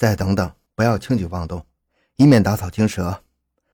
[0.00, 1.66] 再等等，不要轻举妄动，
[2.16, 3.22] 以免打草惊蛇。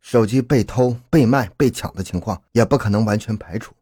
[0.01, 3.73] 手机被偷、被卖、被抢的情况也不可能完全排除。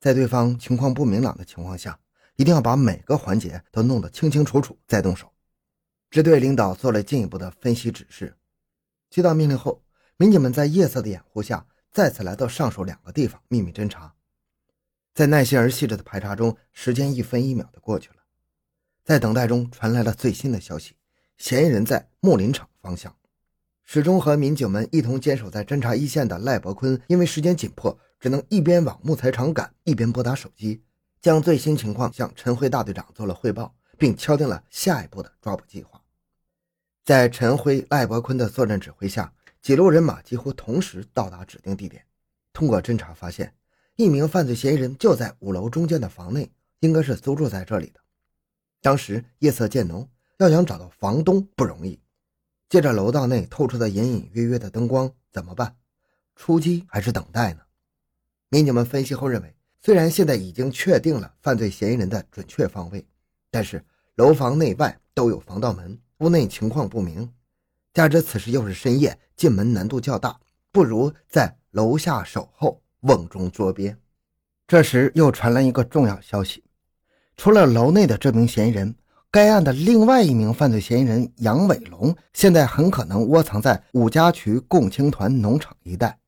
[0.00, 2.00] 在对方情况不明朗的情况下，
[2.36, 5.30] 一定要把每个环节都弄得清清楚楚再动手。
[6.08, 8.34] 支队领导做了进一步的分析指示。
[9.10, 9.82] 接到命令后，
[10.16, 14.14] 民警们在夜色的掩护下，再次来到上述两个地方秘密侦查。
[15.12, 18.16] 在耐心而细致的排查中，时间一分一秒的过去了。
[19.04, 20.94] 在等待中，传来了最新的消息：
[21.38, 23.14] 嫌疑人在木林场方向。
[23.84, 30.82] 始终和民警们一同坚守在侦查一线的赖伯坤，因为时间紧迫，只能一边往木材厂赶，一边拨打手机，
[31.22, 36.02] 将最新情况向陈辉大队长做了汇报，并敲定了下一步的抓捕计划。
[37.04, 39.32] 在陈辉、赖伯坤的作战指挥下，
[39.62, 42.04] 几路人马几乎同时到达指定地点。
[42.52, 43.54] 通过侦查发现，
[43.96, 48.00] 一名犯罪嫌疑人就在五楼中间的房内，应该是租住在这里的。
[48.82, 50.06] 当时夜色渐浓，
[50.38, 52.00] 要想找到房东不容易。
[52.68, 55.74] 借着楼道内透出的隐隐约约的灯光，怎么办？
[56.36, 57.60] 出击还是等待呢？
[58.50, 63.04] 民警们分析后认为，虽然现在已经确定了犯罪嫌疑人的准确方位，
[63.50, 67.32] 但是楼房内外都有防盗门，屋内情况不明，
[67.92, 70.38] 加之此时又是深夜，进门难度较大，
[70.70, 73.96] 不如在楼下守候，瓮中捉鳖。
[74.66, 76.62] 这时又传来一个重要消息：
[77.36, 78.94] 除了楼内的这名嫌疑人。
[79.30, 86.18] 该案的另外一名犯罪嫌疑人杨伟龙，现在很可能窝藏在五家渠共青团农场一带。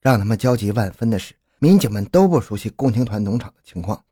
[0.00, 4.02] 让他们焦急万分的是，民警们都不熟悉共青团农场的情况，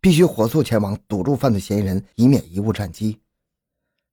[0.00, 3.18] 必须火速前往堵住犯罪嫌疑人，以免贻误战机。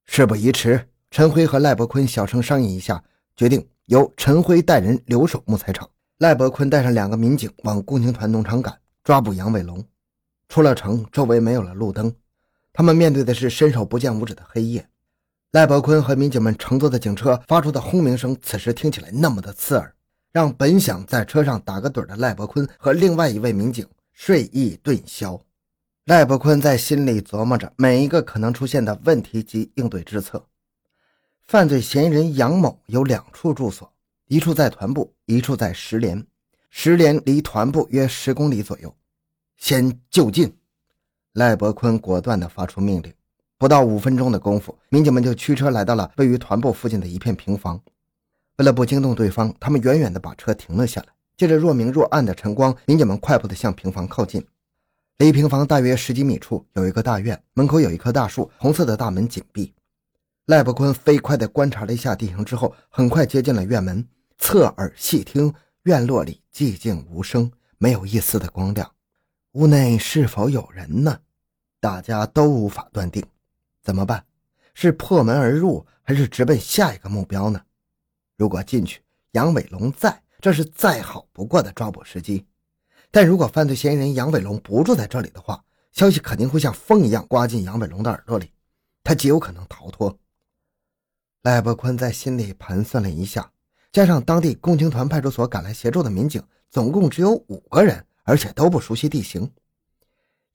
[0.05, 3.03] 事不宜迟，陈辉和赖伯坤小声商议一下，
[3.35, 5.87] 决定由陈辉带人留守木材厂，
[6.17, 9.83] 赖伯坤带上两个民警往共青团农场赶，抓捕杨伟龙。
[10.49, 12.11] 出了城，周围没有了路灯。
[12.73, 14.89] 他们面对的是伸手不见五指的黑夜，
[15.51, 19.93] 赖伯坤和民警们乘坐的警车发出的轰鸣声，此时听起来那么的刺耳，
[20.31, 25.39] 让本想在车上打个盹的赖伯坤和另外一位民警睡意顿消。
[26.05, 30.43] 赖伯坤在心里琢磨着每一个可能出现的问题及应对之策。
[31.41, 33.93] 犯罪嫌疑人杨某有两处住所，
[34.27, 36.25] 一处在团部，一处在石连。
[36.71, 38.95] 石连离团部约十公里左右，
[39.57, 40.57] 先就近。
[41.33, 43.11] 赖伯坤果断地发出命令，
[43.57, 47.81] 不到五分钟的功夫，民警们就驱车来到了位于团部附近的一片平房。
[48.57, 51.07] 为了不惊动对方，他们远远地把车停了下来。
[51.35, 54.45] 借着若明若暗的晨光，民警们快步地向平房靠近。
[55.17, 59.73] 离平房大约十几米处有一个大院，门口有一棵大树，红色的大门紧闭。
[60.45, 64.07] 赖伯坤飞快地观察了一下地形之后，很快接近了院门，
[64.37, 65.51] 侧耳细听，
[65.83, 68.91] 院落里寂静无声，没有一丝的光亮。
[69.53, 71.19] 屋内是否有人呢？
[71.79, 73.23] 大家都无法断定，
[73.83, 74.25] 怎么办？
[74.73, 77.61] 是破门而入，还是直奔下一个目标呢？
[78.35, 79.03] 如果进去，
[79.33, 82.43] 杨伟龙在，这是再好不过的抓捕时机；
[83.11, 88.51] 但如果犯罪嫌疑人杨伟龙不住在这里的话，消息肯定会像风一样刮进杨伟龙的耳朵里，
[89.03, 90.17] 他极有可能逃脱。
[91.43, 93.51] 赖伯坤在心里盘算了一下，
[93.91, 96.41] 加上当地共青团派出所赶来协助的民警，
[96.71, 98.03] 总共只有五个人。
[98.23, 99.51] 而且都不熟悉地形，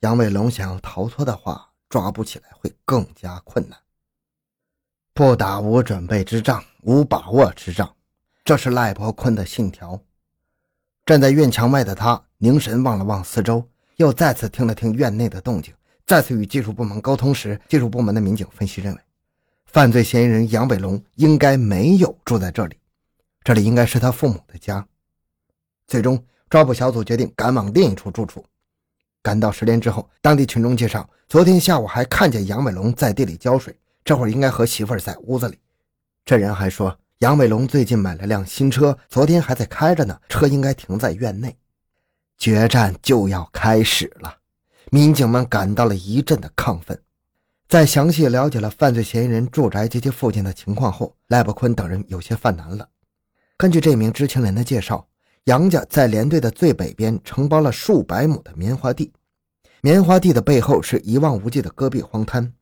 [0.01, 3.79] 杨伟龙想要逃脱的话，抓捕起来会更加困难。
[5.13, 7.95] 不打无准备之仗，无把握之仗，
[8.43, 10.01] 这是赖伯坤的信条。
[11.05, 15.75] 站在院墙外的他凝神望了望四周，又再次听了听院内的动静。
[16.07, 19.01] 再次与技术部门沟通时，技术部门的民警分析认为，
[19.67, 22.79] 犯罪嫌疑人杨伟龙应该没有住在这里，
[23.45, 24.89] 这里应该是他父母的家。
[25.87, 26.25] 最终。
[26.51, 28.45] 抓捕小组决定赶往另一处住处。
[29.23, 35.59] 赶到石连之后，当地群众介绍，昨天下午还看见杨伟龙在地里浇水，这会儿应该和媳妇儿在屋子里。
[36.25, 41.55] 这人还说，杨伟龙最近买了辆新车，昨天还在开着呢，车应该停在院内。
[42.39, 44.37] 决战就要开始了，
[44.91, 46.99] 民警们感到了一阵的亢奋。
[47.69, 52.89] 在详细了解了犯罪嫌疑人住宅及其附近的情况后，赖伯坤等人有些犯难了。
[53.59, 55.07] 根据这名知情人的介绍。
[55.45, 59.13] 杨家在连队的最北边承包了数百亩的棉花地，
[59.81, 62.53] 棉花地的背后是一望无际的戈壁荒滩。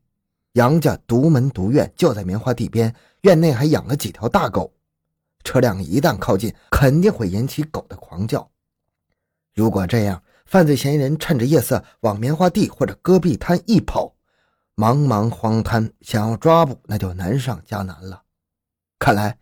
[0.53, 4.73] 杨家独门独院就在棉花地边，院内还养了几条大狗。
[5.43, 8.49] 车辆一旦靠近，肯定会引起狗的狂叫。
[9.53, 14.15] 如果这样，犯罪嫌疑人趁着夜色往棉花地或者戈壁滩一跑，
[14.75, 18.23] 茫茫荒滩想要抓捕那就难上加难了。
[18.97, 19.37] 看来，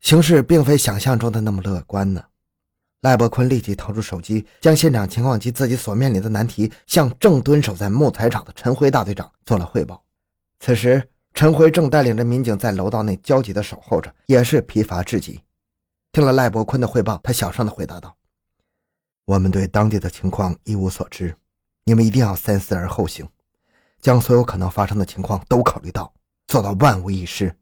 [0.00, 2.22] 形势并非想象中的那么乐观呢。
[3.02, 10.00] 赖伯坤立即掏出手机，将现场情况及自己所面临的难题向正蹲守在木材厂的陈辉大队长做了汇报。
[10.60, 11.02] 此时，
[11.34, 15.40] 陈辉正带领着民警在楼道内焦急地守候着，也是疲乏至极。
[16.12, 18.16] 听了赖伯坤的汇报，他小声地回答道
[19.26, 21.34] ：“我们对当地的情况一无所知，
[21.84, 23.28] 你们一定要三思而后行，
[24.00, 26.14] 将所有可能发生的情况都考虑到，
[26.46, 27.52] 做到万无一失。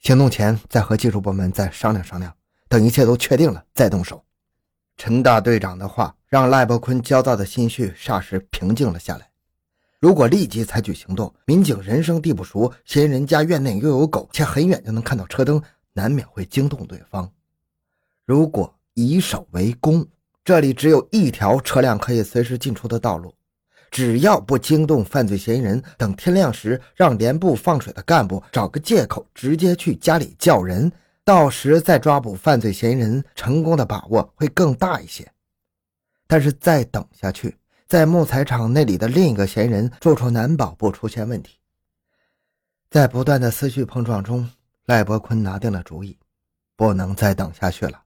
[0.00, 2.34] 行动前再和技术部门再商量商量，
[2.66, 4.24] 等一切都确定了再动手。”
[4.96, 9.28] 陈大队长的话让赖伯坤焦躁的心绪霎时平静了下来。
[10.00, 15.62] 如果立即采取行动，民警人生地不熟，嫌疑人家院内又有狗，且很远就能看到车灯，
[15.94, 17.30] 难免会惊动对方。
[18.26, 20.06] 如果以守为攻，
[20.44, 23.34] 这里只有一条车辆可以随时进出的道路，
[23.90, 30.92] 只要不惊动犯罪嫌疑人，等天亮时让连部放水的干部找个借口直接去家里叫人，
[31.24, 35.26] 到时再抓捕犯罪嫌疑人，成功的把握会更大一些。
[36.26, 37.56] 但是再等下去，
[37.86, 41.58] 在木材厂那里的另一个嫌疑人住处难保不出现问题。
[42.90, 44.50] 在不断的思绪碰撞中，
[44.84, 46.18] 赖伯坤拿定了主意，
[46.76, 48.02] 不能再等下去了。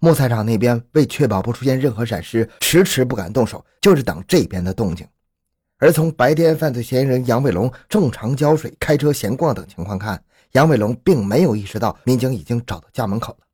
[0.00, 5.06] 木材厂那边为确保不出现任何闪失，迟迟不敢动手，就是等这边的动静。
[5.78, 10.20] 而从白天犯罪嫌疑人杨伟龙正常浇水、开车闲逛等情况看，
[10.52, 13.46] 杨伟龙并没有意识到民警已经找到家门口了。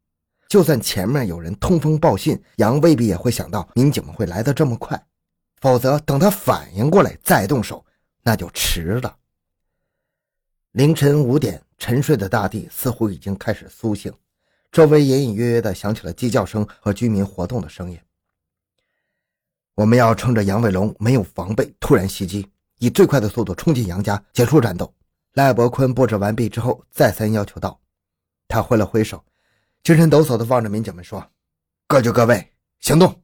[0.49, 5.07] 就算前面有人通风报信，杨未必也会想到民警们会来得这么快。
[5.61, 7.85] 否则，等他反应过来再动手，
[8.23, 9.17] 那就迟了。
[10.73, 14.13] 凌晨五点，沉睡的大地似乎已经开始苏醒。
[14.71, 17.99] 周围隐隐约约地响起了鸡叫声和居民活动的声音。
[19.75, 22.47] 我们要趁着杨伟龙没有防备，突然袭击，
[22.79, 24.93] 以最快的速度冲进杨家，结束战斗。
[25.35, 27.79] 赖伯坤布置完毕之后，再三要求道
[28.49, 29.23] ：“他挥了挥手，
[29.83, 31.25] 精神抖擞地望着民警们说
[31.87, 33.23] ：‘各就各位，行动！’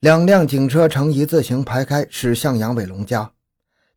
[0.00, 3.30] 两辆警车呈一字形排开，驶向杨伟龙家。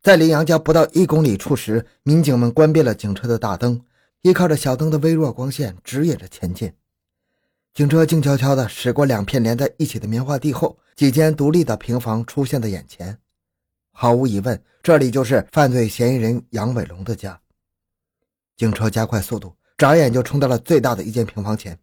[0.02, 3.80] 在离杨家不到一公里处时，民警们关闭了警车的大灯。”
[4.24, 6.72] 依靠着小灯的微弱光线，指引着前进。
[7.74, 13.18] 警车静悄悄地驶过两片连在一起的棉花地后，几间独立的平房出现在眼前。
[13.96, 17.40] 毫无疑问，这里就是犯罪嫌疑人杨伟龙的家。
[18.56, 21.78] 警车加快速度，眨眼就冲到了最大的一间平房前。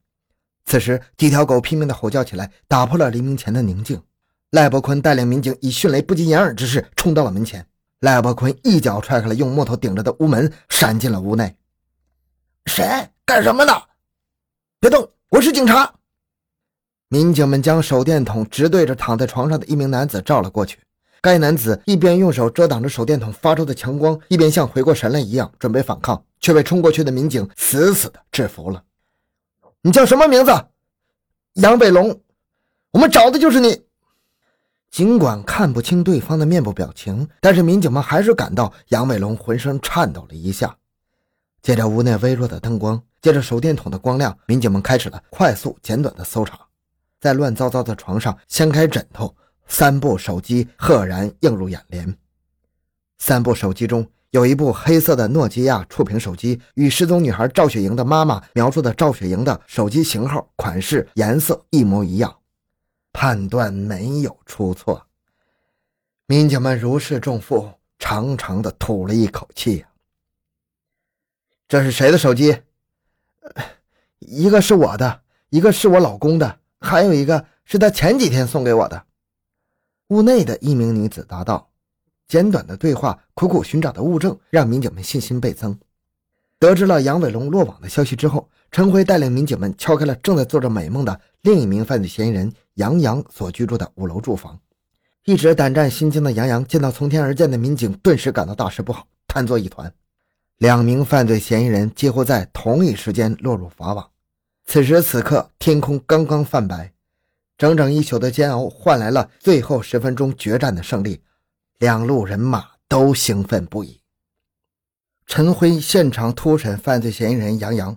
[0.66, 4.02] 此时，几条狗拼命地吼叫起来，打破了黎明前的宁静。
[4.50, 7.66] 赖伯坤带领民警以迅雷不及掩耳之势冲到了门前。
[8.02, 11.56] 赖伯坤一脚踹开了用木头顶着的屋门，闪进了屋内。
[12.66, 12.86] 谁
[13.26, 13.74] 干什么呢？
[14.82, 15.10] 别动！
[15.30, 15.94] 我是警察。
[17.08, 20.78] 民警们将手电筒直对着躺在床上的一名男子照了过去。
[21.22, 28.84] 该男子一边用手遮挡着手电筒发出的强光，一边像回过神来一样准备反抗，却被冲过去的民警死死的制服了。
[29.84, 30.52] 你叫什么名字？
[31.54, 32.20] 杨伟龙。
[32.92, 33.84] 我们找的就是你。
[34.90, 40.76] 尽管看不清对方的面部表情，但是民警们还是感到杨伟龙浑身颤抖了一下。
[41.62, 46.60] 借着屋内微弱的灯光，借着手电筒的光亮，民警们开始了快速简短的搜查。
[47.20, 49.34] 在乱糟糟的床上掀开枕头，
[49.68, 52.18] 三部手机赫然映入眼帘。
[53.18, 62.38] 三部手机中有一部黑色的诺基亚触屏手机，与失踪女孩赵雪莹的妈妈描述的赵雪莹的手机型号、款式、颜色一模一样，
[63.14, 65.06] 判断没有出错。
[66.26, 67.70] 民警们如释重负，
[68.00, 69.86] 长长的吐了一口气。
[71.68, 72.58] 这是谁的手机？
[74.20, 79.06] 一个是我的，一个是我老公的，还有一个是他前几天送给我的。
[80.12, 81.70] 屋内的一名女子答道。
[82.28, 85.80] 简短的对话，苦苦寻找的物证，让民警们信心倍增。
[86.60, 94.60] 得知了杨伟龙落网的消息之后，陈辉带领民警们敲开了正在做着美梦的另一名犯罪嫌疑人杨洋所居住的五楼住房。
[95.24, 99.94] 一直胆战心惊的杨洋见到从天而降的民警，顿时感到大事不好，瘫作一团。
[100.58, 104.10] 两名犯罪嫌疑人几乎在同一时间落入法网。
[104.66, 106.91] 此时此刻，天空刚刚泛白，
[107.62, 111.22] 整整一宿的煎熬换来了最后十分钟决战的胜利。
[111.78, 114.02] 两路人马都兴奋不已。
[115.28, 117.96] 陈辉现场突审犯罪嫌疑人杨洋，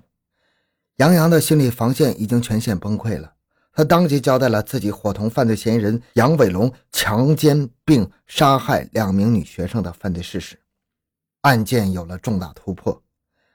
[0.96, 3.32] 杨洋的心理防线已经全线崩溃了。
[3.72, 10.60] 他当即交代了自己伙同犯罪嫌疑人杨伟龙强奸并杀害两名女学生的犯罪事实。
[11.40, 13.02] 案件有了重大突破，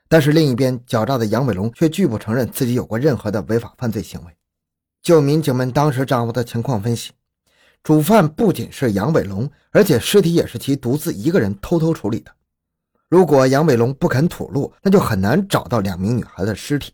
[0.08, 4.34] 但是另一边狡诈的杨伟龙却拒不承认自己有过任何的违法犯罪行为。
[5.10, 7.10] 就民警们当时掌握的情况分析，
[7.82, 12.32] 主犯不仅是杨伟龙，而且尸体也是其独自一个人偷偷处理的。
[13.08, 16.94] 如果杨伟龙不肯吐露，那就很难找到两名女孩的尸体，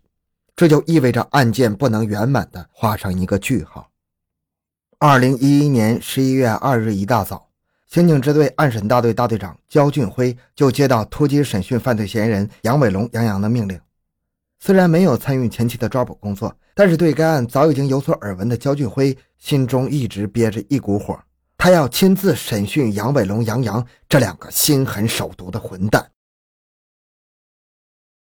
[0.55, 3.89] 这就意味着案件不能圆满的画上一个句号。
[4.97, 7.49] 二零一一年十一月二日一大早。
[7.85, 13.77] 刑警支队案审大队大队长焦俊辉就接到突击审讯犯罪嫌疑人杨伟龙杨洋的命令。
[14.59, 21.19] 虽然没有参与前期的抓捕工作，但是对该案早已经有所耳闻的焦俊辉心中一直憋着一股火，
[21.57, 26.03] 他要亲自审讯杨伟龙、杨洋这两个心狠手毒的混蛋。